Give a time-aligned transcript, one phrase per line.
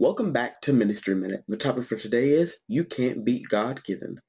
[0.00, 1.42] Welcome back to Ministry Minute.
[1.48, 4.20] The topic for today is You Can't Beat God Given.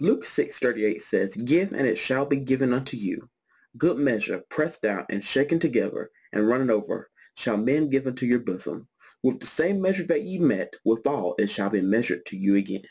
[0.00, 3.28] Luke 6.38 says, Give and it shall be given unto you.
[3.76, 8.38] Good measure, pressed down and shaken together and running over, shall men give unto your
[8.38, 8.86] bosom.
[9.20, 12.86] With the same measure that ye met, withal it shall be measured to you again.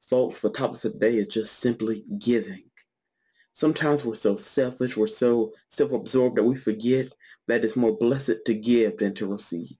[0.00, 2.64] Folks, the topic for today is just simply giving.
[3.54, 7.08] Sometimes we're so selfish, we're so self-absorbed that we forget
[7.48, 9.78] that it's more blessed to give than to receive.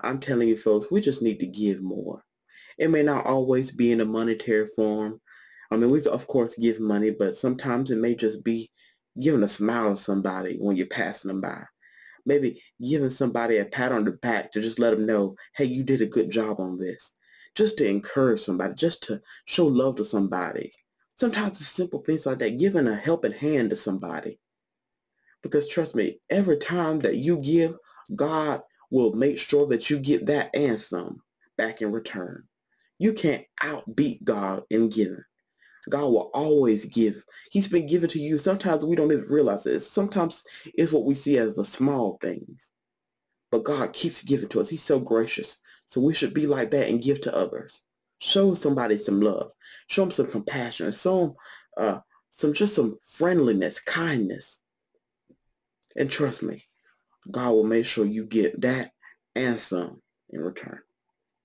[0.00, 2.24] I'm telling you folks, we just need to give more.
[2.78, 5.20] It may not always be in a monetary form.
[5.70, 8.70] I mean, we of course give money, but sometimes it may just be
[9.20, 11.64] giving a smile to somebody when you're passing them by.
[12.24, 15.82] Maybe giving somebody a pat on the back to just let them know, hey, you
[15.82, 17.10] did a good job on this.
[17.54, 20.72] Just to encourage somebody, just to show love to somebody.
[21.16, 24.38] Sometimes it's simple things like that, giving a helping hand to somebody.
[25.42, 27.76] Because trust me, every time that you give,
[28.14, 28.60] God
[28.90, 31.22] will make sure that you get that and some
[31.56, 32.44] back in return.
[32.98, 35.22] You can't outbeat God in giving.
[35.88, 37.24] God will always give.
[37.50, 38.38] He's been given to you.
[38.38, 39.80] Sometimes we don't even realize it.
[39.80, 40.42] Sometimes
[40.74, 42.72] it's what we see as the small things.
[43.50, 44.68] But God keeps giving to us.
[44.68, 45.56] He's so gracious.
[45.86, 47.80] So we should be like that and give to others.
[48.18, 49.52] Show somebody some love.
[49.86, 50.90] Show them some compassion.
[50.92, 51.34] Show them
[51.78, 51.98] uh,
[52.30, 54.60] some just some friendliness, kindness.
[55.96, 56.64] And trust me,
[57.30, 58.92] God will make sure you get that
[59.34, 60.80] and some in return.